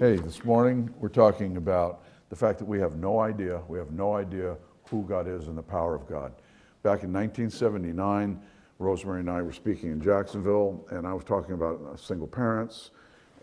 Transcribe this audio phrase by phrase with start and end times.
[0.00, 3.90] Hey, this morning we're talking about the fact that we have no idea, we have
[3.90, 4.56] no idea
[4.88, 6.32] who God is and the power of God.
[6.82, 8.40] Back in 1979,
[8.78, 12.92] Rosemary and I were speaking in Jacksonville, and I was talking about uh, single parents.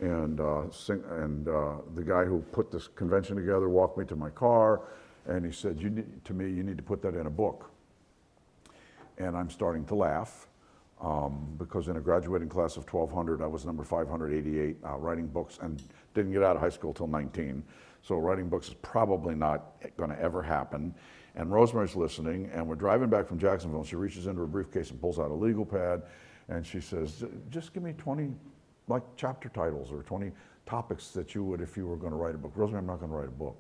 [0.02, 4.16] And, uh, sing, and uh, the guy who put this convention together walked me to
[4.16, 4.82] my car,
[5.28, 7.70] and he said, you need, to me, you need to put that in a book.
[9.20, 10.48] And I'm starting to laugh
[11.02, 15.60] um, because in a graduating class of 1,200, I was number 588 uh, writing books
[15.62, 15.82] and
[16.14, 17.64] didn't get out of high school till 19.
[18.02, 20.96] So writing books is probably not going to ever happen.
[21.36, 24.90] And Rosemary's listening, and we're driving back from Jacksonville, and she reaches into her briefcase
[24.90, 26.02] and pulls out a legal pad,
[26.50, 28.34] and she says, just give me 20
[28.88, 30.32] like chapter titles or 20
[30.66, 32.54] topics that you would if you were going to write a book.
[32.56, 33.58] Rosemary, I'm not going to write a book.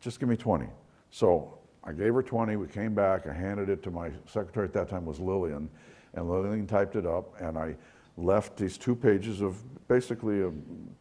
[0.00, 0.66] Just give me 20.
[1.10, 2.56] So I gave her 20.
[2.56, 3.26] We came back.
[3.26, 5.68] I handed it to my secretary at that time was Lillian,
[6.14, 7.76] and Lillian typed it up, and I
[8.16, 9.56] left these two pages of
[9.88, 10.50] basically uh,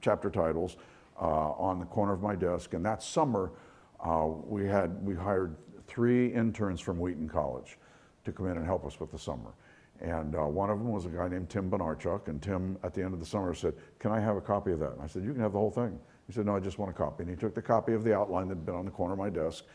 [0.01, 0.77] chapter titles
[1.19, 2.73] uh, on the corner of my desk.
[2.73, 3.51] And that summer,
[3.99, 5.55] uh, we had we hired
[5.87, 7.77] three interns from Wheaton College
[8.25, 9.53] to come in and help us with the summer.
[9.99, 12.27] And uh, one of them was a guy named Tim Bonarchuk.
[12.27, 14.79] And Tim, at the end of the summer, said, Can I have a copy of
[14.79, 14.91] that?
[14.91, 15.99] And I said, You can have the whole thing.
[16.27, 17.23] He said, No, I just want a copy.
[17.23, 19.19] And he took the copy of the outline that had been on the corner of
[19.19, 19.65] my desk.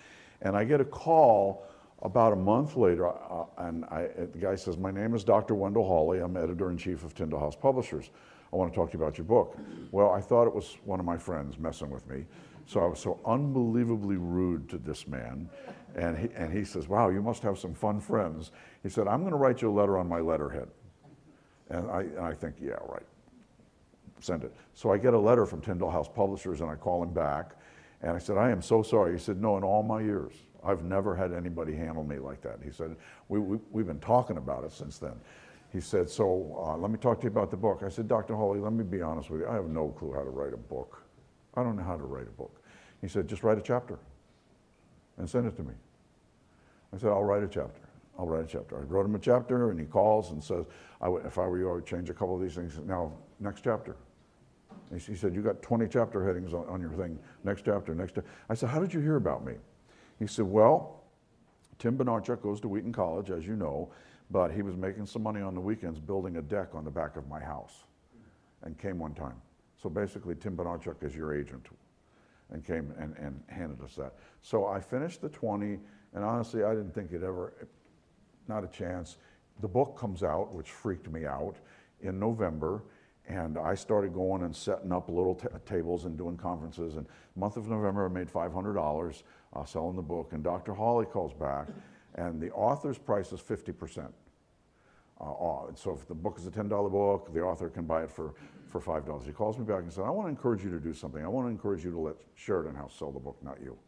[0.43, 1.65] And I get a call
[2.03, 5.55] about a month later, uh, and I, the guy says, My name is Dr.
[5.55, 6.19] Wendell Hawley.
[6.19, 8.11] I'm editor in chief of Tyndale House Publishers.
[8.53, 9.57] I want to talk to you about your book.
[9.93, 12.27] Well, I thought it was one of my friends messing with me.
[12.67, 15.49] So I was so unbelievably rude to this man.
[15.95, 18.51] And he, and he says, Wow, you must have some fun friends.
[18.83, 20.69] He said, I'm going to write you a letter on my letterhead.
[21.71, 23.03] And I, and I think, Yeah, right.
[24.21, 24.55] Send it.
[24.75, 27.57] So I get a letter from Tyndale House Publishers and I call him back.
[28.03, 29.13] And I said, I am so sorry.
[29.13, 30.33] He said, No, in all my years,
[30.65, 32.59] I've never had anybody handle me like that.
[32.63, 32.97] He said,
[33.29, 35.15] we, we, have been talking about it since then.
[35.73, 37.83] He said, So uh, let me talk to you about the book.
[37.85, 38.35] I said, Dr.
[38.35, 39.49] Hawley, let me be honest with you.
[39.49, 41.03] I have no clue how to write a book.
[41.55, 42.63] I don't know how to write a book.
[43.01, 43.99] He said, Just write a chapter
[45.19, 45.75] and send it to me.
[46.95, 47.81] I said, I'll write a chapter.
[48.19, 48.79] I'll write a chapter.
[48.79, 50.67] I wrote him a chapter, and he calls and says,
[51.01, 52.79] I would, if I were you, I would change a couple of these things.
[52.85, 53.97] Now, next chapter.
[54.95, 57.19] He said, You got 20 chapter headings on, on your thing.
[57.45, 58.29] Next chapter, next chapter.
[58.49, 59.55] I said, How did you hear about me?
[60.19, 61.03] He said, Well,
[61.79, 63.91] Tim Bonarchuk goes to Wheaton College, as you know,
[64.31, 67.17] but he was making some money on the weekends building a deck on the back
[67.17, 67.85] of my house
[68.63, 69.41] and came one time.
[69.83, 71.67] So basically, Tim Bonarchuk is your agent
[72.51, 74.15] and came and, and handed us that.
[74.43, 75.79] So I finished the 20,
[76.15, 77.69] and honestly, I didn't think it ever,
[78.47, 79.17] not a chance.
[79.61, 81.57] The book comes out, which freaked me out,
[82.03, 82.83] in November,
[83.29, 86.97] and I started going and setting up little tables and doing conferences.
[86.97, 87.07] And
[87.37, 89.23] month of November, I made $500
[89.55, 90.33] uh, selling the book.
[90.33, 90.75] And Dr.
[90.75, 91.69] Hawley calls back,
[92.17, 94.13] and the author's price is 50%.
[95.23, 95.79] Uh, off.
[95.79, 98.35] So if the book is a $10 book, the author can buy it for,
[98.67, 99.25] for $5.
[99.25, 101.25] He calls me back and said, I want to encourage you to do something.
[101.25, 103.79] I want to encourage you to let Sheridan House sell the book, not you.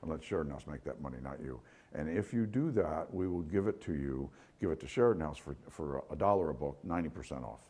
[0.00, 1.60] And let Sheridan House make that money, not you.
[1.94, 4.30] And if you do that, we will give it to you,
[4.62, 7.60] give it to Sheridan House for, for a dollar a book, 90% off.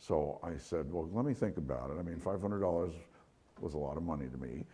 [0.00, 1.98] So I said, well, let me think about it.
[1.98, 2.92] I mean, $500
[3.60, 4.64] was a lot of money to me.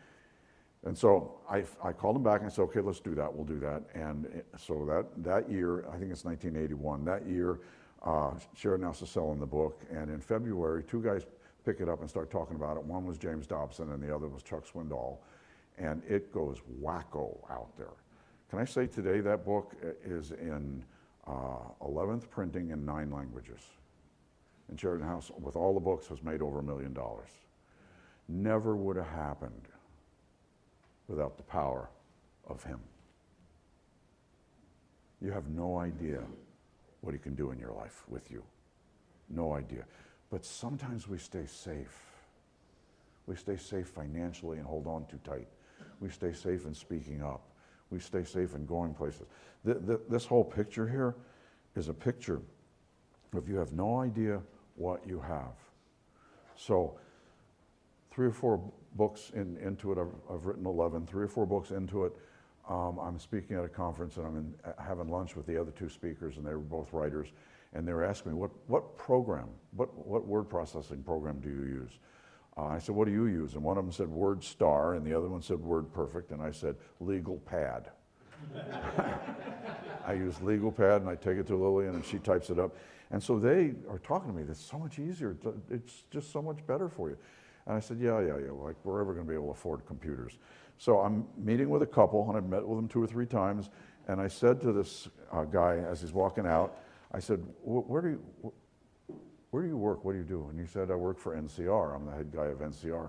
[0.85, 3.35] And so I, I called him back and I said, okay, let's do that.
[3.35, 3.83] We'll do that.
[3.95, 7.59] And so that, that year, I think it's 1981, that year,
[8.05, 9.83] uh, Sheridan House is selling the book.
[9.91, 11.27] And in February, two guys
[11.65, 12.85] pick it up and start talking about it.
[12.85, 15.19] One was James Dobson and the other was Chuck Swindoll.
[15.77, 17.95] And it goes wacko out there.
[18.49, 20.85] Can I say today that book is in
[21.27, 23.61] uh, 11th printing in nine languages?
[24.69, 27.31] And Sheridan House, with all the books, has made over a million dollars.
[28.29, 29.69] Never would have happened
[31.09, 31.89] without the power
[32.49, 32.81] of Him.
[35.21, 36.23] You have no idea
[37.01, 38.43] what He can do in your life with you.
[39.29, 39.85] No idea.
[40.31, 42.03] But sometimes we stay safe.
[43.27, 45.49] We stay safe financially and hold on too tight.
[46.01, 47.43] We stay safe in speaking up.
[47.91, 49.27] We stay safe in going places.
[49.65, 51.15] This whole picture here
[51.77, 52.41] is a picture
[53.33, 54.41] of you have no idea
[54.77, 55.55] what you have.
[56.57, 56.99] So,
[58.11, 59.99] three or four books in, into it.
[59.99, 62.17] I've, I've, written 11, three or four books into it.
[62.69, 65.89] Um, I'm speaking at a conference and I'm in, having lunch with the other two
[65.89, 67.29] speakers, and they were both writers.
[67.75, 71.65] And they were asking me, what, what program, what, what word processing program do you
[71.81, 71.91] use?
[72.57, 73.55] Uh, I said, what do you use?
[73.55, 76.41] And one of them said Word Star, and the other one said Word Perfect, and
[76.41, 77.91] I said, Legal Pad.
[80.07, 82.75] I use Legal Pad, and I take it to Lillian, and she types it up.
[83.11, 85.37] And so they are talking to me, it's so much easier,
[85.71, 87.19] it's just so much better for you.
[87.67, 89.87] And I said, yeah, yeah, yeah, like we're ever going to be able to afford
[89.87, 90.39] computers.
[90.79, 93.71] So I'm meeting with a couple, and I've met with them two or three times,
[94.09, 96.79] and I said to this uh, guy as he's walking out,
[97.13, 98.53] I said, where do you,
[99.51, 100.05] Where do you work?
[100.05, 100.49] What do you do?
[100.51, 101.95] And he said, I work for NCR.
[101.97, 103.09] I'm the head guy of NCR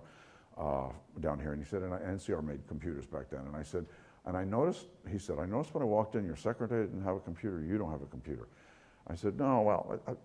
[0.57, 0.89] uh,
[1.19, 1.53] down here.
[1.53, 3.41] And he said, and I, NCR made computers back then.
[3.41, 3.85] And I said,
[4.25, 7.15] and I noticed, he said, I noticed when I walked in, your secretary didn't have
[7.15, 7.61] a computer.
[7.61, 8.47] You don't have a computer.
[9.07, 10.15] I said, no, well, I, I,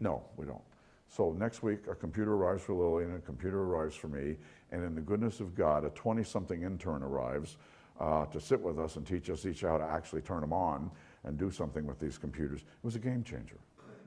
[0.00, 0.62] no, we don't.
[1.08, 4.36] So next week, a computer arrives for Lily and a computer arrives for me.
[4.72, 7.56] And in the goodness of God, a 20 something intern arrives
[8.00, 10.90] uh, to sit with us and teach us each how to actually turn them on
[11.24, 12.62] and do something with these computers.
[12.62, 13.58] It was a game changer.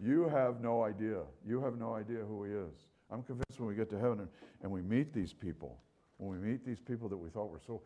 [0.03, 1.21] You have no idea.
[1.47, 2.85] You have no idea who he is.
[3.09, 4.27] I'm convinced when we get to heaven and,
[4.62, 5.77] and we meet these people,
[6.18, 7.81] when we meet these people that we thought were so,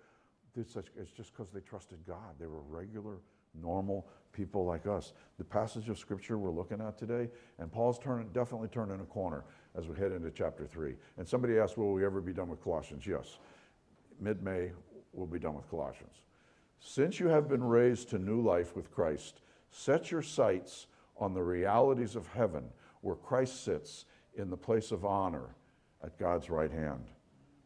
[0.68, 2.36] such, it's just because they trusted God.
[2.40, 3.20] They were regular,
[3.54, 5.14] normal people like us.
[5.38, 9.44] The passage of scripture we're looking at today, and Paul's turning, definitely turning a corner
[9.78, 10.96] as we head into chapter three.
[11.18, 13.06] And somebody asked, will we ever be done with Colossians?
[13.06, 13.40] Yes.
[14.20, 14.72] Mid May,
[15.14, 16.22] we'll be done with Colossians.
[16.80, 20.88] Since you have been raised to new life with Christ, set your sights
[21.18, 22.64] on the realities of heaven
[23.02, 24.06] where Christ sits
[24.36, 25.56] in the place of honor
[26.04, 27.06] at God's right hand.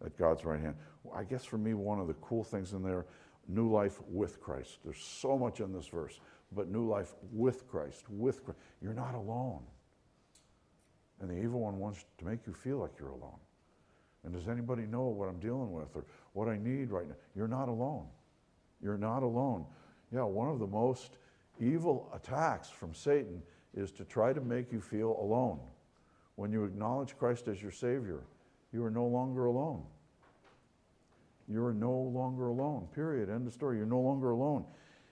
[0.04, 0.76] At God's right hand.
[1.16, 3.06] I guess for me, one of the cool things in there,
[3.48, 4.80] new life with Christ.
[4.84, 6.20] There's so much in this verse,
[6.52, 8.60] but new life with Christ, with Christ.
[8.82, 9.62] You're not alone.
[11.22, 13.40] And the evil one wants to make you feel like you're alone.
[14.24, 17.16] And does anybody know what I'm dealing with or what I need right now?
[17.36, 18.08] You're not alone.
[18.82, 19.66] You're not alone.
[20.12, 21.18] Yeah, one of the most
[21.60, 23.42] evil attacks from Satan
[23.76, 25.60] is to try to make you feel alone.
[26.36, 28.24] When you acknowledge Christ as your Savior,
[28.74, 29.84] you are no longer alone.
[31.48, 33.30] You are no longer alone, period.
[33.30, 33.78] End of story.
[33.78, 34.66] You're no longer alone.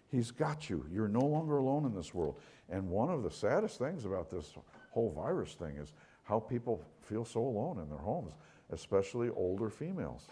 [0.10, 0.86] He's got you.
[0.92, 2.40] You're no longer alone in this world.
[2.70, 4.54] And one of the saddest things about this
[4.92, 5.94] whole virus thing is
[6.24, 8.34] how people feel so alone in their homes,
[8.72, 10.28] especially older females.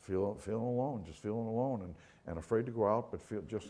[0.00, 1.94] Feel, feeling alone, just feeling alone and,
[2.26, 3.68] and afraid to go out, but feel just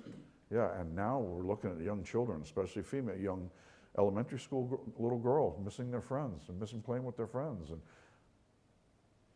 [0.53, 3.51] yeah, and now we're looking at young children, especially female, young
[3.99, 7.71] elementary school little girls missing their friends and missing playing with their friends.
[7.71, 7.81] And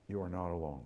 [0.09, 0.83] you are not alone.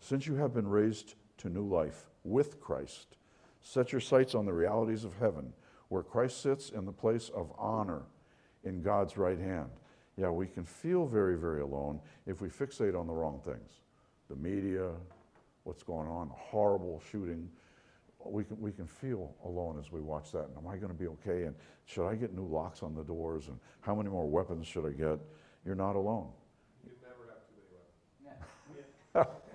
[0.00, 3.16] Since you have been raised to new life with Christ,
[3.60, 5.52] set your sights on the realities of heaven,
[5.88, 8.02] where Christ sits in the place of honor
[8.64, 9.70] in God's right hand.
[10.16, 13.70] Yeah, we can feel very, very alone if we fixate on the wrong things
[14.28, 14.90] the media,
[15.62, 17.48] what's going on, horrible shooting
[18.30, 20.48] we can, we can feel alone as we watch that.
[20.48, 21.44] And am I going to be okay?
[21.44, 21.54] And
[21.84, 23.48] should I get new locks on the doors?
[23.48, 25.18] And how many more weapons should I get?
[25.64, 26.28] You're not alone.
[26.84, 27.62] You never have too
[28.22, 28.36] many
[29.14, 29.36] weapons.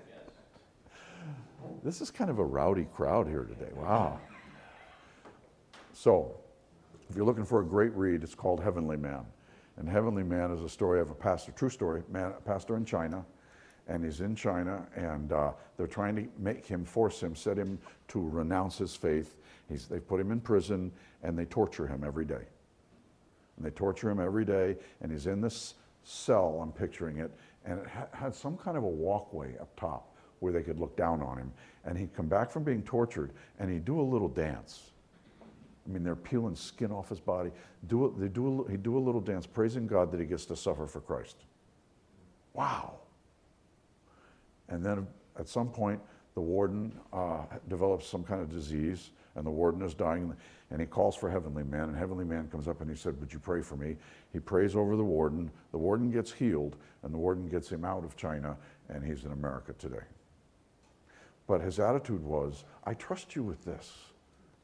[1.83, 3.71] this is kind of a rowdy crowd here today.
[3.75, 4.19] Wow.
[5.93, 6.35] So,
[7.09, 9.25] if you're looking for a great read, it's called Heavenly Man.
[9.77, 13.25] And Heavenly Man is a story of a pastor, true story, man, pastor in China
[13.87, 17.79] and he's in China, and uh, they're trying to make him, force him, set him
[18.07, 19.35] to renounce his faith.
[19.67, 20.91] He's, they put him in prison,
[21.23, 22.45] and they torture him every day.
[23.57, 27.31] And they torture him every day, and he's in this cell, I'm picturing it,
[27.65, 30.97] and it ha- had some kind of a walkway up top where they could look
[30.97, 31.51] down on him.
[31.85, 34.91] And he'd come back from being tortured, and he'd do a little dance.
[35.87, 37.51] I mean, they're peeling skin off his body.
[37.87, 40.45] Do a, they do a, he'd do a little dance, praising God that he gets
[40.47, 41.37] to suffer for Christ.
[42.53, 42.95] Wow.
[44.67, 45.07] And then
[45.39, 45.99] at some point,
[46.33, 50.33] the warden uh, develops some kind of disease, and the warden is dying,
[50.69, 53.33] and he calls for Heavenly Man, and Heavenly Man comes up and he said, Would
[53.33, 53.97] you pray for me?
[54.33, 55.51] He prays over the warden.
[55.71, 58.55] The warden gets healed, and the warden gets him out of China,
[58.89, 60.03] and he's in America today.
[61.51, 63.91] But his attitude was, I trust you with this.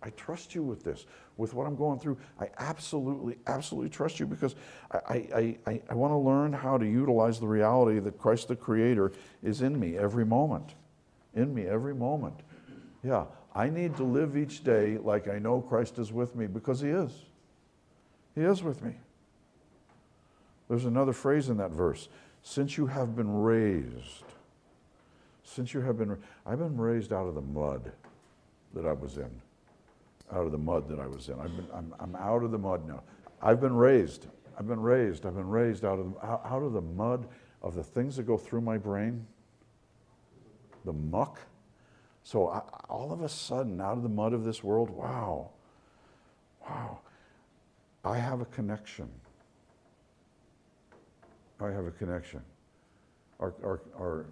[0.01, 2.17] I trust you with this, with what I'm going through.
[2.39, 4.55] I absolutely, absolutely trust you because
[4.89, 4.97] I,
[5.35, 9.11] I, I, I want to learn how to utilize the reality that Christ the Creator
[9.43, 10.75] is in me every moment.
[11.35, 12.39] In me every moment.
[13.03, 16.79] Yeah, I need to live each day like I know Christ is with me because
[16.79, 17.11] He is.
[18.33, 18.93] He is with me.
[20.69, 22.07] There's another phrase in that verse
[22.43, 24.23] since you have been raised.
[25.47, 27.91] Since you have been, I've been raised out of the mud
[28.73, 29.31] that I was in
[30.31, 31.39] out of the mud that I was in.
[31.39, 33.01] I've been, I'm, I'm out of the mud now.
[33.41, 34.27] I've been raised.
[34.57, 35.25] I've been raised.
[35.25, 37.27] I've been raised out of, out of the mud
[37.61, 39.25] of the things that go through my brain,
[40.85, 41.39] the muck.
[42.23, 45.51] So I, all of a sudden, out of the mud of this world, wow,
[46.67, 46.99] wow,
[48.03, 49.09] I have a connection.
[51.61, 52.41] I have a connection.
[53.39, 54.25] Our, our, our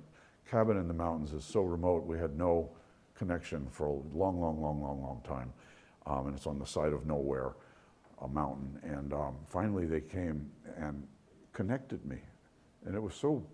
[0.50, 2.70] cabin in the mountains is so remote, we had no
[3.16, 5.52] connection for a long, long, long, long, long time
[6.06, 7.54] um, and it's on the side of nowhere,
[8.22, 8.80] a mountain.
[8.84, 11.06] And um, finally, they came and
[11.54, 12.18] connected me,
[12.86, 13.46] and it was so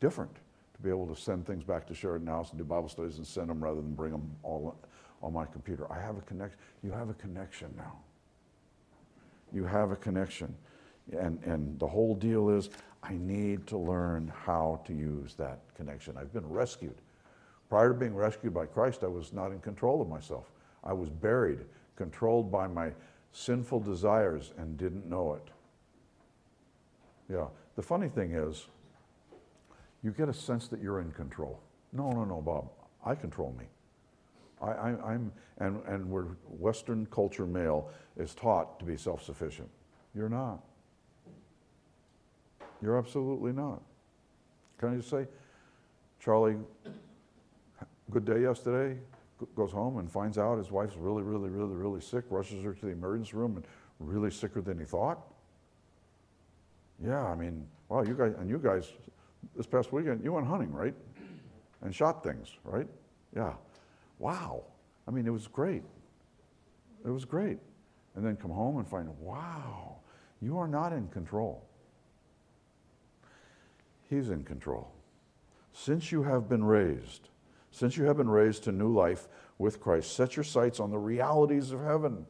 [0.00, 3.18] different to be able to send things back to Sheridan House and do Bible studies
[3.18, 4.76] and send them rather than bring them all
[5.22, 5.90] on my computer.
[5.92, 6.58] I have a connection.
[6.82, 7.98] You have a connection now.
[9.52, 10.54] You have a connection.
[11.12, 12.70] And, and the whole deal is
[13.02, 16.16] I need to learn how to use that connection.
[16.16, 16.96] I've been rescued.
[17.68, 20.50] Prior to being rescued by Christ, I was not in control of myself.
[20.82, 21.60] I was buried,
[21.96, 22.92] controlled by my
[23.32, 25.50] sinful desires, and didn't know it.
[27.30, 27.46] Yeah.
[27.76, 28.66] The funny thing is,
[30.02, 31.60] you get a sense that you're in control.
[31.92, 32.70] No, no, no, Bob.
[33.04, 33.64] I control me.
[34.62, 39.68] I, am and, and where Western culture male is taught to be self sufficient.
[40.14, 40.62] You're not.
[42.84, 43.80] You're absolutely not.
[44.76, 45.26] Can I just say,
[46.20, 46.56] Charlie,
[48.10, 49.00] good day yesterday,
[49.56, 52.86] goes home and finds out his wife's really, really, really, really sick, rushes her to
[52.86, 53.64] the emergency room and
[53.98, 55.18] really sicker than he thought?
[57.02, 58.92] Yeah, I mean, wow, you guys, and you guys,
[59.56, 60.94] this past weekend, you went hunting, right?
[61.80, 62.86] And shot things, right?
[63.34, 63.54] Yeah.
[64.18, 64.62] Wow.
[65.08, 65.82] I mean, it was great.
[67.02, 67.58] It was great.
[68.14, 69.96] And then come home and find, wow,
[70.42, 71.64] you are not in control.
[74.08, 74.90] He's in control.
[75.72, 77.28] Since you have been raised,
[77.70, 79.26] since you have been raised to new life
[79.58, 82.26] with Christ, set your sights on the realities of heaven,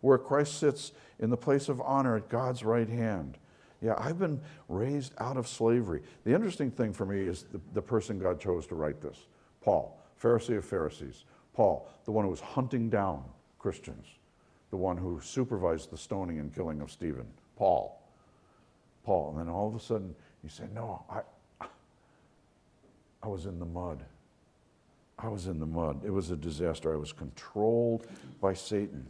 [0.00, 3.38] where Christ sits in the place of honor at God's right hand.
[3.80, 6.02] Yeah, I've been raised out of slavery.
[6.24, 9.26] The interesting thing for me is the, the person God chose to write this
[9.60, 11.24] Paul, Pharisee of Pharisees.
[11.52, 13.24] Paul, the one who was hunting down
[13.58, 14.06] Christians,
[14.70, 17.26] the one who supervised the stoning and killing of Stephen.
[17.56, 18.00] Paul.
[19.04, 19.30] Paul.
[19.30, 21.66] And then all of a sudden, he said, No, I,
[23.22, 24.04] I was in the mud.
[25.18, 26.02] I was in the mud.
[26.04, 26.92] It was a disaster.
[26.92, 28.06] I was controlled
[28.40, 29.06] by Satan.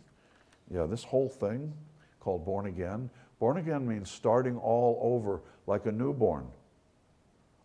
[0.72, 1.72] Yeah, this whole thing
[2.20, 3.10] called born again,
[3.40, 6.46] born again means starting all over like a newborn.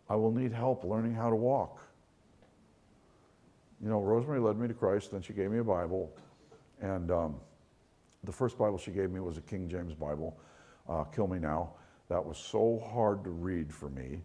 [0.08, 1.80] I will need help learning how to walk.
[3.82, 6.12] You know, Rosemary led me to Christ, then she gave me a Bible.
[6.82, 7.36] And um,
[8.24, 10.36] the first Bible she gave me was a King James Bible,
[10.88, 11.70] uh, Kill Me Now.
[12.10, 14.20] That was so hard to read for me.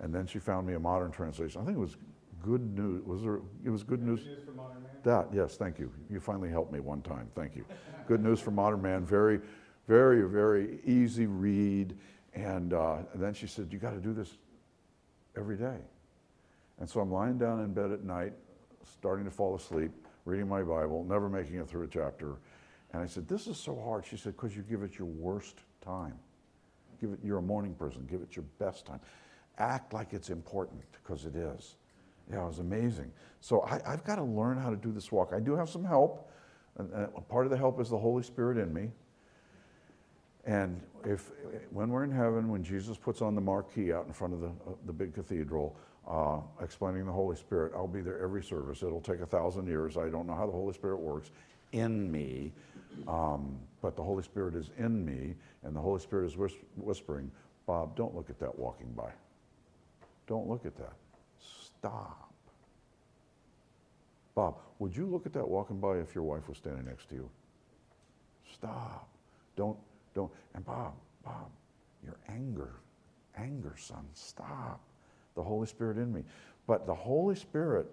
[0.00, 1.60] And then she found me a modern translation.
[1.60, 1.96] I think it was
[2.42, 3.04] good news.
[3.04, 3.40] Was there?
[3.62, 4.20] It was good news.
[4.24, 4.92] News for modern man?
[5.04, 5.92] That yes, thank you.
[6.10, 7.28] You finally helped me one time.
[7.34, 7.66] Thank you.
[8.06, 9.04] good news for modern man.
[9.04, 9.40] Very,
[9.86, 11.96] very, very easy read.
[12.34, 14.30] And, uh, and then she said, "You got to do this
[15.36, 15.78] every day."
[16.78, 18.32] And so I'm lying down in bed at night,
[18.82, 19.90] starting to fall asleep,
[20.24, 22.36] reading my Bible, never making it through a chapter.
[22.92, 25.60] And I said, "This is so hard." She said, "Because you give it your worst
[25.82, 26.18] time.
[27.00, 27.18] Give it.
[27.22, 28.06] You're a morning person.
[28.10, 29.00] Give it your best time.
[29.58, 31.76] Act like it's important because it is."
[32.30, 33.12] Yeah, it was amazing.
[33.40, 35.32] So I, have got to learn how to do this walk.
[35.32, 36.30] I do have some help.
[36.76, 36.90] And,
[37.28, 38.90] part of the help is the Holy Spirit in me.
[40.44, 41.30] And if
[41.70, 44.48] when we're in heaven, when Jesus puts on the marquee out in front of the,
[44.48, 45.76] uh, the big cathedral,
[46.06, 48.82] uh, explaining the Holy Spirit, I'll be there every service.
[48.82, 49.96] It'll take a thousand years.
[49.96, 51.30] I don't know how the Holy Spirit works
[51.72, 52.52] in me,
[53.08, 57.30] um, but the Holy Spirit is in me, and the Holy Spirit is whis- whispering,
[57.66, 59.10] Bob, don't look at that walking by.
[60.26, 60.92] Don't look at that.
[61.38, 62.32] Stop.
[64.34, 67.14] Bob, would you look at that walking by if your wife was standing next to
[67.14, 67.30] you?
[68.52, 69.08] Stop.
[69.56, 69.78] Don't,
[70.14, 70.30] don't.
[70.54, 71.50] And Bob, Bob,
[72.04, 72.74] your anger,
[73.36, 74.80] anger, son, stop.
[75.34, 76.22] The Holy Spirit in me.
[76.66, 77.86] But the Holy Spirit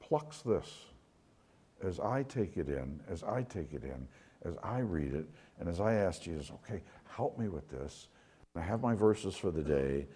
[0.00, 0.86] plucks this
[1.82, 4.06] as I take it in, as I take it in,
[4.44, 5.26] as I read it,
[5.58, 8.08] and as I ask Jesus, okay, help me with this.
[8.56, 10.06] I have my verses for the day,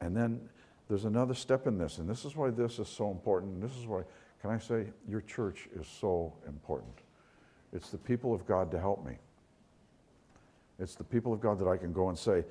[0.00, 0.40] and then
[0.88, 3.60] there's another step in this, and this is why this is so important.
[3.60, 4.02] This is why,
[4.42, 6.94] can I say, your church is so important.
[7.72, 9.16] It's the people of God to help me.
[10.78, 12.44] It's the people of God that I can go and say,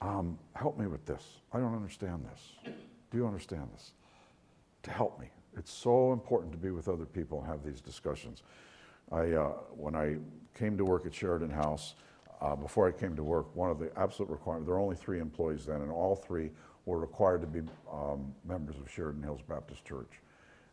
[0.00, 1.40] um, help me with this.
[1.52, 2.72] I don't understand this.
[3.10, 3.92] Do you understand this?
[4.84, 5.28] To help me.
[5.58, 8.42] It's so important to be with other people and have these discussions.
[9.10, 10.16] I, uh, when I
[10.56, 11.94] came to work at Sheridan House,
[12.40, 15.18] uh, before I came to work, one of the absolute requirements, there were only three
[15.18, 16.50] employees then, and all three
[16.86, 17.60] were required to be
[17.92, 20.20] um, members of Sheridan Hills Baptist Church.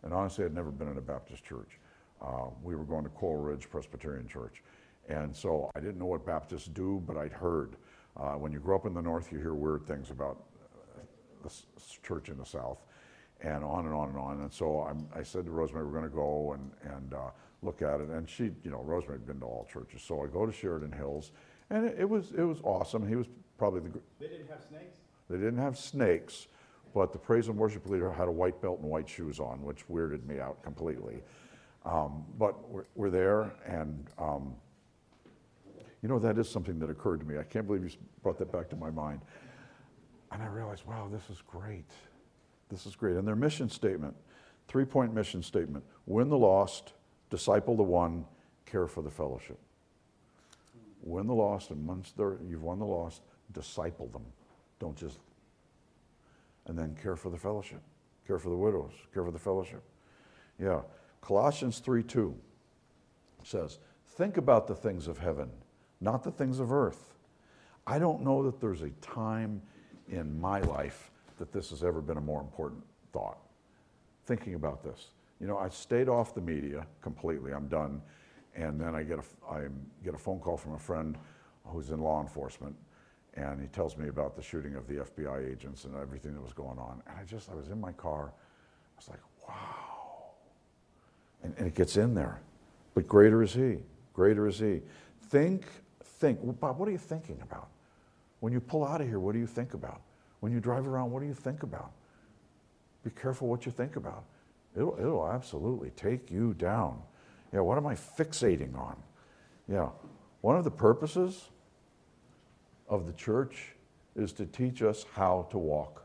[0.03, 1.79] And honestly, I'd never been in a Baptist church.
[2.21, 4.61] Uh, we were going to Coral Ridge Presbyterian Church.
[5.09, 7.75] And so I didn't know what Baptists do, but I'd heard.
[8.15, 10.43] Uh, when you grow up in the North, you hear weird things about
[10.95, 11.01] uh,
[11.43, 11.51] the
[12.03, 12.77] church in the South,
[13.41, 14.41] and on and on and on.
[14.41, 17.29] And so I'm, i said to Rosemary, we're going to go and, and uh,
[17.61, 18.09] look at it.
[18.09, 20.01] And she, you know, Rosemary had been to all churches.
[20.01, 21.31] So I go to Sheridan Hills,
[21.69, 23.07] and it, it was, it was awesome.
[23.07, 23.27] He was
[23.57, 23.99] probably the.
[24.19, 24.97] They didn't have snakes?
[25.29, 26.47] They didn't have snakes,
[26.93, 29.87] but the praise and worship leader had a white belt and white shoes on, which
[29.87, 31.23] weirded me out completely.
[31.83, 34.55] Um, but we're, we're, there, and um,
[36.01, 37.37] you know, that is something that occurred to me.
[37.37, 37.89] I can't believe you
[38.23, 39.21] brought that back to my mind.
[40.31, 41.89] And I realized, wow, this is great.
[42.75, 43.15] This is great.
[43.15, 44.13] And their mission statement,
[44.67, 46.91] three point mission statement win the lost,
[47.29, 48.25] disciple the one,
[48.65, 49.57] care for the fellowship.
[51.01, 52.13] win the lost, and once
[52.45, 53.21] you've won the lost,
[53.53, 54.25] disciple them.
[54.79, 55.19] Don't just,
[56.65, 57.79] and then care for the fellowship,
[58.27, 59.81] care for the widows, care for the fellowship.
[60.59, 60.81] Yeah.
[61.21, 62.35] Colossians 3 2
[63.43, 65.49] says, Think about the things of heaven,
[66.01, 67.13] not the things of earth.
[67.87, 69.61] I don't know that there's a time
[70.09, 73.37] in my life that this has ever been a more important thought.
[74.25, 75.07] Thinking about this.
[75.39, 77.53] You know, I stayed off the media completely.
[77.53, 78.01] I'm done.
[78.55, 79.67] And then I get a, I
[80.03, 81.17] get a phone call from a friend
[81.65, 82.75] who's in law enforcement,
[83.33, 86.53] and he tells me about the shooting of the FBI agents and everything that was
[86.53, 87.01] going on.
[87.07, 88.31] And I just, I was in my car.
[88.31, 90.31] I was like, wow.
[91.43, 92.39] And, and it gets in there.
[92.93, 93.79] But greater is He.
[94.13, 94.81] Greater is He.
[95.29, 95.65] Think,
[96.01, 96.39] think.
[96.41, 97.67] Well, Bob, what are you thinking about?
[98.39, 100.01] When you pull out of here, what do you think about?
[100.39, 101.91] When you drive around, what do you think about?
[103.03, 104.23] Be careful what you think about.
[104.75, 107.01] It'll, it'll absolutely take you down.
[107.53, 108.95] Yeah, what am I fixating on?
[109.67, 109.89] Yeah,
[110.41, 111.49] one of the purposes
[112.89, 113.75] of the church
[114.15, 116.03] is to teach us how to walk.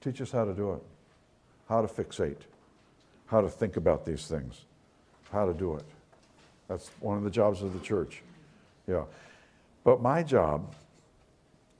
[0.00, 0.82] Teach us how to do it,
[1.68, 2.42] how to fixate,
[3.26, 4.64] how to think about these things,
[5.30, 5.84] how to do it.
[6.68, 8.22] That's one of the jobs of the church.
[8.86, 9.04] Yeah.
[9.84, 10.74] But my job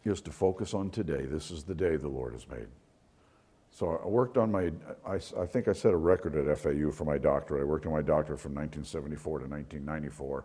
[0.05, 1.27] is to focus on today.
[1.27, 2.69] This is the day the Lord has made.
[3.73, 4.73] So I worked on my,
[5.07, 7.63] I, I, think I set a record at FAU for my doctorate.
[7.63, 10.45] I worked on my doctorate from 1974 to 1994.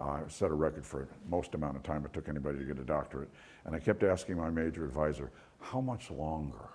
[0.00, 2.78] Uh, I set a record for most amount of time it took anybody to get
[2.78, 3.30] a doctorate.
[3.64, 6.68] And I kept asking my major advisor, how much longer?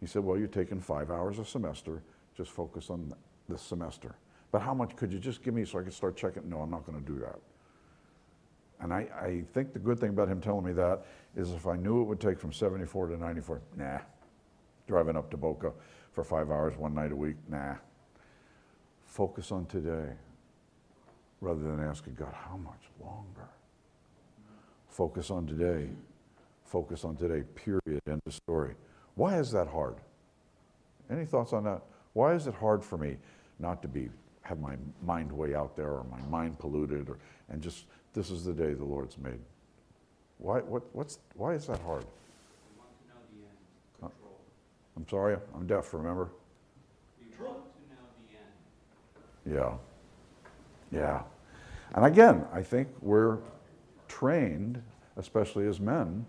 [0.00, 2.02] He said, well, you're taking five hours a semester.
[2.36, 3.14] Just focus on
[3.48, 4.16] this semester.
[4.50, 6.48] But how much could you just give me so I could start checking?
[6.48, 7.38] No, I'm not going to do that.
[8.82, 11.04] And I, I think the good thing about him telling me that
[11.36, 13.98] is if I knew it would take from 74 to 94, nah,
[14.88, 15.72] driving up to Boca
[16.10, 17.36] for five hours one night a week.
[17.48, 17.76] Nah.
[19.06, 20.12] Focus on today
[21.40, 23.48] rather than asking God, how much longer?
[24.88, 25.88] Focus on today.
[26.64, 28.00] Focus on today, period.
[28.08, 28.74] End of story.
[29.14, 29.96] Why is that hard?
[31.10, 31.82] Any thoughts on that?
[32.14, 33.16] Why is it hard for me
[33.58, 34.08] not to be
[34.42, 37.18] have my mind way out there or my mind polluted or
[37.48, 39.40] and just this is the day the Lord's made?
[40.38, 42.04] Why what what's why is that hard?
[44.00, 44.38] Control.
[44.96, 46.30] I'm sorry, I'm deaf, remember?
[49.46, 49.72] Yeah.
[50.90, 51.22] Yeah.
[51.94, 53.38] And again, I think we're
[54.08, 54.82] trained,
[55.16, 56.24] especially as men,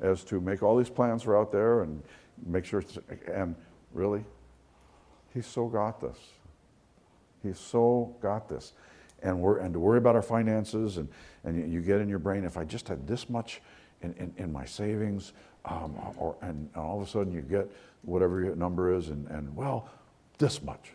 [0.00, 2.02] as to make all these plans for out there and
[2.46, 2.82] make sure,
[3.32, 3.54] and
[3.92, 4.24] really,
[5.34, 6.18] he's so got this.
[7.42, 8.72] He's so got this.
[9.22, 11.08] And, we're, and to worry about our finances, and,
[11.44, 13.60] and you, you get in your brain, if I just had this much
[14.02, 15.32] in, in, in my savings,
[15.66, 17.70] um, or, and all of a sudden you get
[18.02, 19.88] whatever your number is, and, and well,
[20.38, 20.92] this much.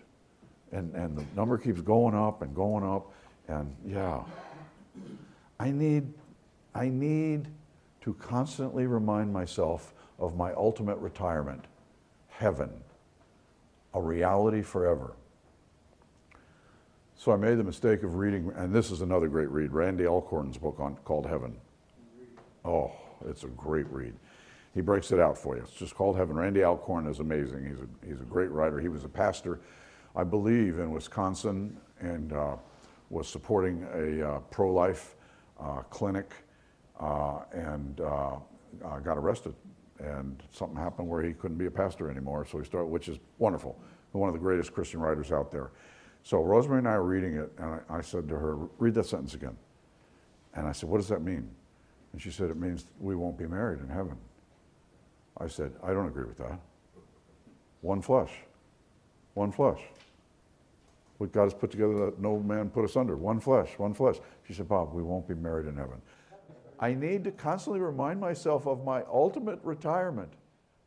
[0.71, 3.11] And, and the number keeps going up and going up,
[3.47, 4.23] and yeah.
[5.59, 6.11] I need,
[6.73, 7.47] I need
[8.01, 11.65] to constantly remind myself of my ultimate retirement
[12.29, 12.69] heaven,
[13.93, 15.13] a reality forever.
[17.25, 20.59] So I made the mistake of reading, and this is another great read, Randy Alcorn's
[20.59, 21.57] book on, called Heaven.
[22.63, 22.91] Oh,
[23.27, 24.13] it's a great read.
[24.75, 25.63] He breaks it out for you.
[25.63, 26.35] It's just called Heaven.
[26.35, 27.65] Randy Alcorn is amazing.
[27.65, 28.79] He's a, he's a great writer.
[28.79, 29.59] He was a pastor,
[30.15, 32.57] I believe, in Wisconsin and uh,
[33.09, 35.15] was supporting a uh, pro life
[35.59, 36.31] uh, clinic
[36.99, 38.35] uh, and uh,
[38.85, 39.55] uh, got arrested.
[39.97, 42.45] And something happened where he couldn't be a pastor anymore.
[42.45, 43.79] So he started, which is wonderful.
[44.11, 45.71] One of the greatest Christian writers out there.
[46.25, 49.05] So Rosemary and I were reading it, and I, I said to her, Read that
[49.05, 49.55] sentence again.
[50.55, 51.47] And I said, What does that mean?
[52.11, 54.17] And she said, It means we won't be married in heaven.
[55.37, 56.59] I said, I don't agree with that.
[57.81, 58.31] One flesh.
[59.35, 59.79] One flesh.
[61.19, 63.15] What God has put together, that no man put asunder.
[63.15, 64.15] One flesh, one flesh.
[64.47, 66.01] She said, Bob, we won't be married in heaven.
[66.79, 70.33] I need to constantly remind myself of my ultimate retirement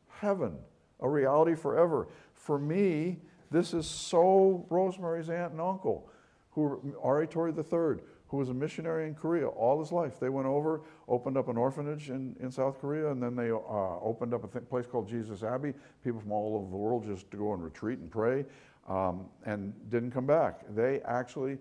[0.08, 0.56] heaven,
[0.98, 2.08] a reality forever.
[2.34, 6.10] For me, this is so Rosemary's aunt and uncle,
[6.50, 7.26] who R.A.
[7.26, 10.20] Torrey III, who was a missionary in Korea all his life.
[10.20, 14.00] They went over, opened up an orphanage in, in South Korea, and then they uh,
[14.00, 15.72] opened up a place called Jesus Abbey.
[16.04, 18.44] People from all over the world just to go and retreat and pray,
[18.88, 20.60] um, and didn't come back.
[20.74, 21.58] They actually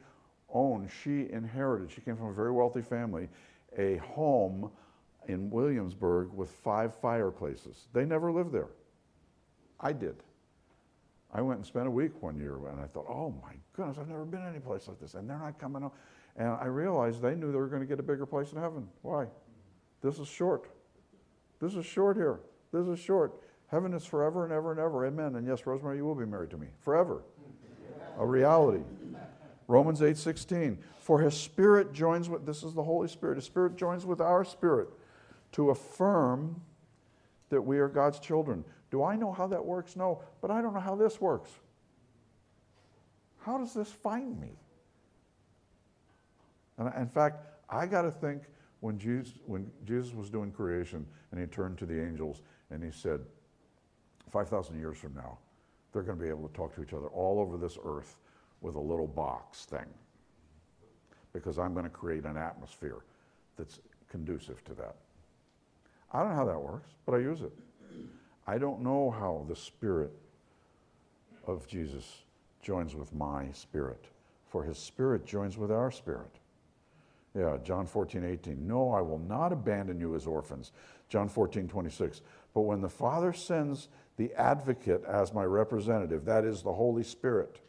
[0.49, 3.29] owned, she inherited, she came from a very wealthy family,
[3.77, 4.69] a home
[5.27, 7.87] in Williamsburg with five fireplaces.
[7.93, 8.69] They never lived there.
[9.79, 10.15] I did.
[11.33, 14.07] I went and spent a week one year, and I thought, oh my goodness, I've
[14.07, 15.95] never been any place like this, and they're not coming up.
[16.37, 18.87] And I realized they knew they were going to get a bigger place in heaven.
[19.01, 19.27] Why?
[20.01, 20.69] This is short.
[21.59, 22.39] This is short here.
[22.71, 23.33] This is short.
[23.67, 25.05] Heaven is forever and ever and ever.
[25.05, 25.35] Amen.
[25.35, 27.23] And yes, Rosemary, you will be married to me forever.
[28.17, 28.83] A reality.
[29.67, 30.77] Romans 8:16.
[30.99, 33.35] For his spirit joins with this is the Holy Spirit.
[33.35, 34.89] His spirit joins with our spirit
[35.53, 36.61] to affirm
[37.49, 38.63] that we are God's children.
[38.89, 39.95] Do I know how that works?
[39.95, 41.49] No, but I don't know how this works.
[43.39, 44.51] How does this find me?
[46.77, 48.43] And in fact, I got to think
[48.81, 52.91] when Jesus, when Jesus was doing creation and he turned to the angels and he
[52.91, 53.21] said,
[54.31, 55.37] 5,000 years from now,
[55.91, 58.19] they're going to be able to talk to each other all over this earth
[58.61, 59.85] with a little box thing
[61.33, 62.99] because I'm going to create an atmosphere
[63.57, 64.95] that's conducive to that.
[66.11, 67.51] I don't know how that works, but I use it.
[68.47, 70.13] I don't know how the Spirit
[71.45, 72.23] of Jesus
[72.61, 74.05] joins with my spirit,
[74.47, 76.39] for his Spirit joins with our spirit.
[77.35, 78.67] Yeah, John 14, 18.
[78.67, 80.71] No, I will not abandon you as orphans.
[81.09, 82.21] John 14, 26.
[82.53, 87.59] But when the Father sends the advocate as my representative, that is the Holy Spirit,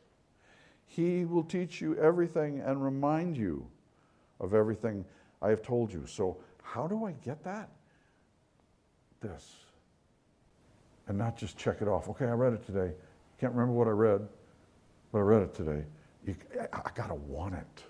[0.86, 3.66] he will teach you everything and remind you
[4.40, 5.04] of everything
[5.42, 6.06] I have told you.
[6.06, 7.68] So, how do I get that?
[9.20, 9.67] This.
[11.08, 12.08] And not just check it off.
[12.10, 12.92] Okay, I read it today.
[13.40, 14.28] Can't remember what I read,
[15.10, 15.84] but I read it today.
[16.26, 16.36] You,
[16.72, 17.82] I, got to want it.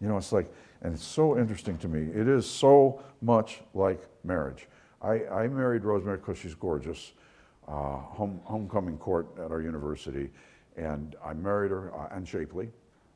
[0.00, 2.12] You know, it's like, and it's so interesting to me.
[2.18, 4.68] It is so much like marriage.
[5.02, 7.12] I, I married Rosemary because she's gorgeous,
[7.66, 10.30] uh, home, homecoming court at our university,
[10.76, 12.70] and I married her, uh, and shapely,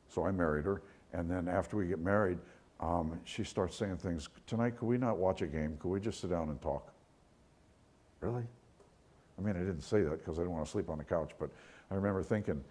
[0.09, 0.81] so I married her.
[1.13, 2.39] And then after we get married,
[2.79, 4.27] um, she starts saying things.
[4.47, 5.77] Tonight, could we not watch a game?
[5.79, 6.91] Could we just sit down and talk?
[8.21, 8.43] Really?
[9.41, 11.31] I mean, I didn't say that because I didn't want to sleep on the couch,
[11.39, 11.49] but
[11.89, 12.63] I remember thinking,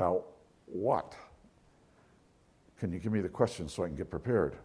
[0.00, 0.24] about
[0.64, 1.14] what?
[2.78, 4.56] Can you give me the questions so I can get prepared?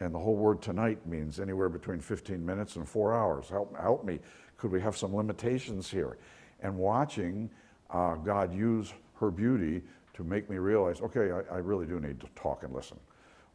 [0.00, 3.50] And the whole word tonight means anywhere between 15 minutes and four hours.
[3.50, 4.20] Help, help me.
[4.56, 6.16] Could we have some limitations here?
[6.60, 7.50] And watching
[7.90, 9.82] uh, God use her beauty
[10.14, 12.98] to make me realize, okay, I, I really do need to talk and listen.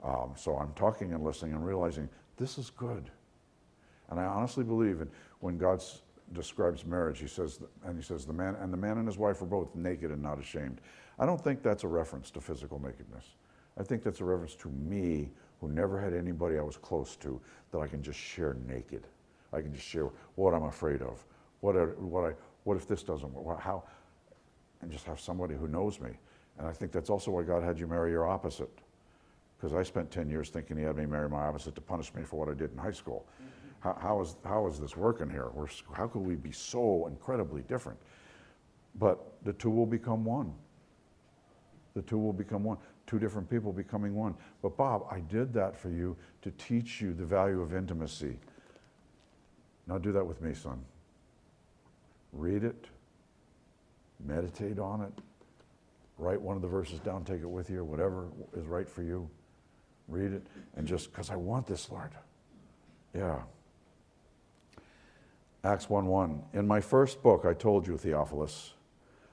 [0.04, 3.10] Um, so I'm talking and listening and realizing this is good.
[4.14, 5.84] And I honestly believe in when God
[6.34, 9.42] describes marriage, he says, and he says, the man and the man and his wife
[9.42, 10.82] are both naked and not ashamed.
[11.18, 13.26] I don't think that's a reference to physical nakedness.
[13.76, 17.42] I think that's a reference to me who never had anybody I was close to
[17.72, 19.08] that I can just share naked.
[19.52, 21.26] I can just share what I'm afraid of,
[21.62, 22.34] what, are, what, I,
[22.66, 23.84] what if this doesn't work, how,
[24.82, 26.12] and just have somebody who knows me.
[26.60, 28.70] And I think that's also why God had you marry your opposite.
[29.58, 32.22] Because I spent 10 years thinking he had me marry my opposite to punish me
[32.22, 33.26] for what I did in high school.
[33.42, 33.53] Mm-hmm.
[33.84, 35.50] How, how, is, how is this working here?
[35.54, 38.00] We're, how could we be so incredibly different?
[38.96, 40.54] But the two will become one.
[41.94, 44.36] The two will become one two different people becoming one.
[44.62, 48.40] But Bob, I did that for you to teach you the value of intimacy.
[49.88, 50.84] Now do that with me, son.
[52.32, 52.88] Read it,
[54.26, 55.14] meditate on it,
[56.18, 59.30] write one of the verses down, take it with you, whatever is right for you.
[60.08, 62.12] Read it, and just because I want this, Lord.
[63.14, 63.42] Yeah.
[65.66, 66.44] Acts 1 1.
[66.52, 68.74] In my first book, I told you, Theophilus,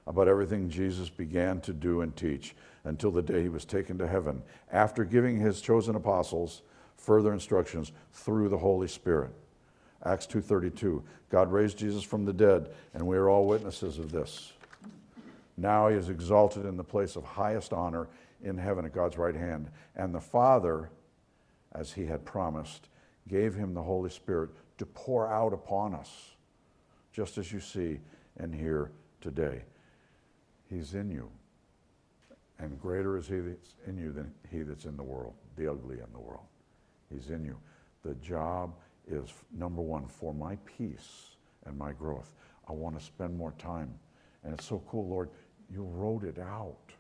[0.07, 4.07] about everything Jesus began to do and teach until the day he was taken to
[4.07, 6.63] heaven, after giving his chosen apostles
[6.97, 9.33] further instructions through the Holy Spirit.
[10.05, 14.53] Acts 2:32 God raised Jesus from the dead and we are all witnesses of this.
[15.57, 18.07] Now he is exalted in the place of highest honor
[18.41, 20.91] in heaven at God's right hand and the Father
[21.73, 22.89] as he had promised
[23.27, 26.31] gave him the Holy Spirit to pour out upon us
[27.13, 28.01] just as you see
[28.39, 28.91] and hear
[29.21, 29.63] today.
[30.71, 31.29] He's in you.
[32.59, 35.97] And greater is he that's in you than he that's in the world, the ugly
[35.97, 36.47] in the world.
[37.13, 37.59] He's in you.
[38.03, 38.73] The job
[39.07, 42.35] is number one, for my peace and my growth.
[42.67, 43.93] I want to spend more time.
[44.45, 45.29] And it's so cool, Lord,
[45.71, 46.95] you wrote it out.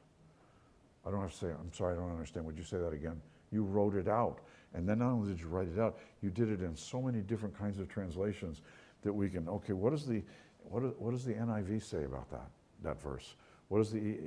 [1.06, 2.44] I don't have to say, I'm sorry, I don't understand.
[2.44, 3.22] Would you say that again?
[3.50, 4.40] You wrote it out.
[4.74, 7.20] And then not only did you write it out, you did it in so many
[7.20, 8.62] different kinds of translations
[9.02, 10.22] that we can, okay, what, is the,
[10.64, 12.48] what, does the NIV say about that,
[12.82, 13.34] that verse?
[13.68, 14.18] What does the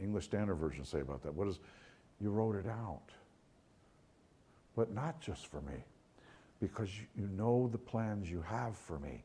[0.00, 1.34] English Standard Version say about that?
[1.34, 1.58] What is,
[2.20, 3.10] you wrote it out.
[4.76, 5.84] But not just for me,
[6.60, 9.24] because you know the plans you have for me.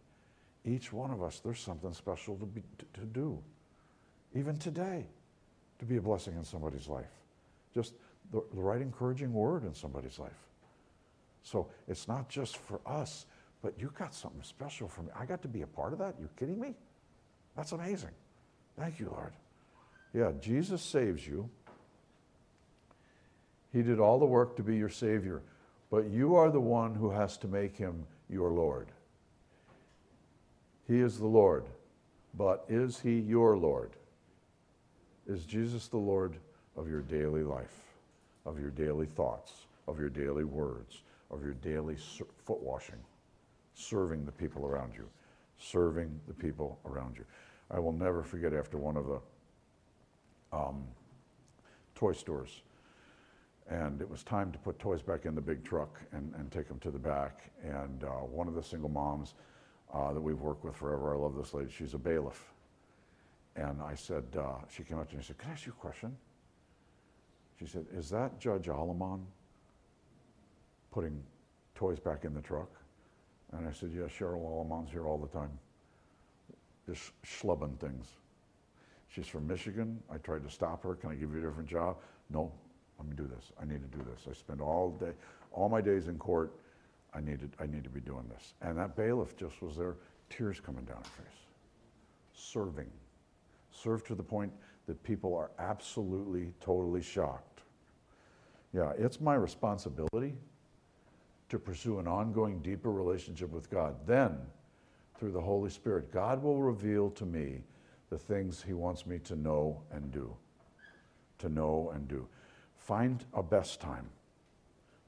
[0.66, 2.64] Each one of us, there's something special to, be,
[2.96, 3.40] to, do.
[4.34, 5.06] Even today,
[5.80, 7.12] to be a blessing in somebody's life.
[7.74, 7.94] Just
[8.32, 10.47] the right encouraging word in somebody's life.
[11.48, 13.26] So it's not just for us,
[13.62, 15.12] but you got something special for me.
[15.18, 16.16] I got to be a part of that?
[16.20, 16.76] You kidding me?
[17.56, 18.12] That's amazing.
[18.78, 19.32] Thank you, Lord.
[20.14, 21.50] Yeah, Jesus saves you.
[23.72, 25.42] He did all the work to be your Savior,
[25.90, 28.90] but you are the one who has to make him your Lord.
[30.86, 31.64] He is the Lord,
[32.34, 33.92] but is he your Lord?
[35.28, 36.36] Is Jesus the Lord
[36.76, 37.84] of your daily life,
[38.46, 39.54] of your daily thoughts,
[39.88, 41.96] of your daily words, of your daily
[42.46, 43.00] foot washing,
[43.74, 45.08] serving the people around you,
[45.58, 47.26] serving the people around you?
[47.70, 49.20] I will never forget after one of the
[50.58, 50.86] um,
[51.96, 52.62] toy stores.
[53.70, 56.70] And it was time to put toys back in the big truck and, and take
[56.70, 57.52] them to the back.
[57.64, 59.34] And uh, one of the single moms
[59.94, 62.54] uh, that we've worked with forever, I love this lady, she's a bailiff.
[63.58, 65.74] And I said, uh, she came up to me and said, Can I ask you
[65.78, 66.16] a question?
[67.60, 69.26] She said, Is that Judge Aleman
[70.98, 71.22] putting
[71.76, 72.72] toys back in the truck?
[73.54, 75.52] And I said, Yeah, Cheryl Aleman's here all the time,
[76.90, 78.08] just schlubbing things.
[79.08, 80.02] She's from Michigan.
[80.12, 80.96] I tried to stop her.
[80.96, 81.98] Can I give you a different job?
[82.32, 82.52] No,
[82.98, 83.52] let me do this.
[83.62, 84.26] I need to do this.
[84.28, 85.12] I spend all day,
[85.52, 86.52] all my days in court.
[87.14, 88.56] I needed, I need to be doing this.
[88.64, 89.98] And that bailiff just was there,
[90.32, 91.40] tears coming down her face,
[92.34, 92.90] serving,
[93.70, 94.52] served to the point
[94.88, 97.62] that people are absolutely, totally shocked.
[98.74, 100.34] Yeah, it's my responsibility
[101.50, 103.96] to pursue an ongoing, deeper relationship with God.
[104.06, 104.38] Then,
[105.18, 107.64] through the Holy Spirit, God will reveal to me
[108.10, 110.36] the things He wants me to know and do.
[111.40, 112.28] To know and do.
[112.78, 114.08] Find a best time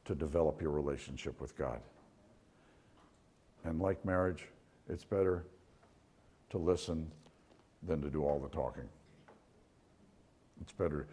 [0.06, 1.82] to develop your relationship with God.
[3.63, 4.45] And like marriage,
[4.89, 5.45] it's better
[6.49, 7.12] to listen
[7.84, 8.89] than to do all the talking.
[10.62, 11.08] It's better.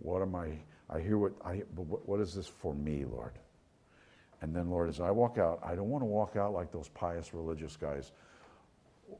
[0.00, 0.58] What am I?
[0.88, 1.62] I hear what I.
[1.74, 3.32] But what, what is this for me, Lord?
[4.42, 6.88] And then, Lord, as I walk out, I don't want to walk out like those
[6.88, 8.12] pious religious guys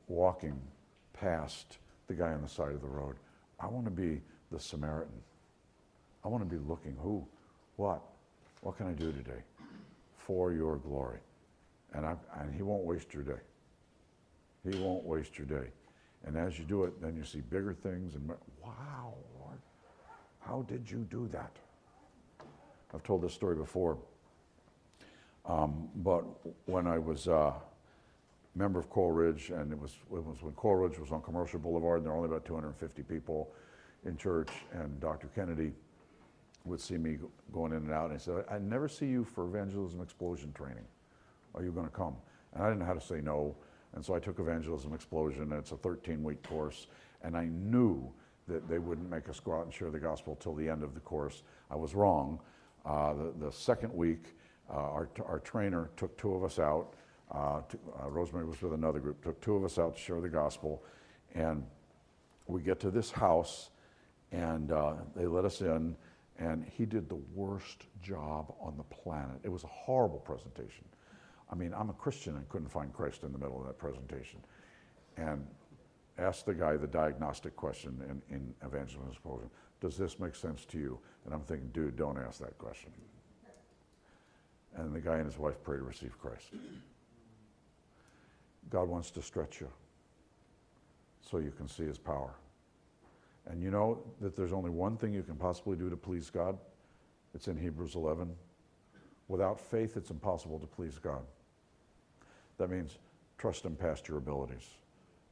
[0.08, 0.58] walking
[1.12, 3.16] past the guy on the side of the road.
[3.58, 5.20] I want to be the Samaritan.
[6.24, 7.26] I want to be looking who,
[7.76, 8.02] what,
[8.62, 9.42] what can I do today
[10.16, 11.18] for your glory?
[11.92, 13.40] And, I, and he won't waste your day.
[14.68, 15.68] He won't waste your day.
[16.26, 18.28] And as you do it, then you see bigger things and
[18.62, 19.58] wow, Lord,
[20.40, 21.56] how did you do that?
[22.94, 23.98] I've told this story before.
[25.50, 26.24] Um, but
[26.66, 27.52] when I was a uh,
[28.54, 31.58] member of Coral Ridge, and it was, it was when Coral Ridge was on Commercial
[31.58, 33.50] Boulevard, and there were only about 250 people
[34.04, 35.26] in church, and Dr.
[35.34, 35.72] Kennedy
[36.64, 37.18] would see me
[37.52, 40.84] going in and out, and he said, I never see you for evangelism explosion training.
[41.56, 42.14] Are you going to come?
[42.54, 43.56] And I didn't know how to say no,
[43.94, 46.86] and so I took evangelism explosion, and it's a 13-week course,
[47.22, 48.08] and I knew
[48.46, 50.94] that they wouldn't make us go out and share the gospel till the end of
[50.94, 51.42] the course.
[51.72, 52.38] I was wrong.
[52.86, 54.36] Uh, the, the second week,
[54.70, 56.94] uh, our, our trainer took two of us out,
[57.32, 60.20] uh, to, uh, Rosemary was with another group, took two of us out to share
[60.20, 60.84] the gospel.
[61.34, 61.64] And
[62.46, 63.70] we get to this house,
[64.32, 65.96] and uh, they let us in,
[66.38, 69.40] and he did the worst job on the planet.
[69.42, 70.84] It was a horrible presentation.
[71.50, 74.40] I mean, I'm a Christian and couldn't find Christ in the middle of that presentation.
[75.16, 75.46] And
[76.18, 79.12] asked the guy the diagnostic question in, in evangelism
[79.80, 80.98] Does this make sense to you?
[81.24, 82.90] And I'm thinking, dude, don't ask that question.
[84.80, 86.46] And the guy and his wife pray to receive Christ.
[88.70, 89.68] God wants to stretch you
[91.20, 92.34] so you can see his power.
[93.46, 96.56] And you know that there's only one thing you can possibly do to please God.
[97.34, 98.34] It's in Hebrews 11.
[99.28, 101.22] Without faith, it's impossible to please God.
[102.58, 102.98] That means
[103.38, 104.68] trust him past your abilities,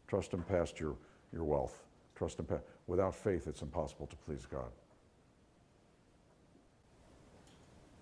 [0.09, 0.95] trust him past your,
[1.33, 1.85] your wealth,
[2.15, 2.63] trust him past.
[2.87, 4.71] Without faith, it's impossible to please God.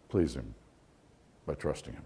[0.09, 0.55] Please him
[1.47, 2.03] by trusting him.